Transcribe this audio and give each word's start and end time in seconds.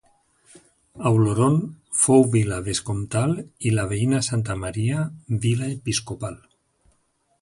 Auloron 1.09 1.59
fou 2.05 2.25
vila 2.35 2.57
vescomtal 2.69 3.35
i 3.71 3.75
la 3.75 3.87
veïna 3.93 4.23
Santa 4.29 4.57
Maria 4.63 5.05
vila 5.45 5.69
episcopal. 5.79 6.41